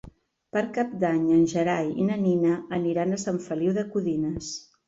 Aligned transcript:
Per 0.55 0.61
Cap 0.77 0.95
d'Any 1.03 1.27
en 1.35 1.43
Gerai 1.51 1.91
i 1.91 2.07
na 2.09 2.17
Nina 2.23 2.57
aniran 2.81 3.13
a 3.19 3.23
Sant 3.27 3.41
Feliu 3.49 3.79
de 3.81 3.89
Codines. 3.95 4.53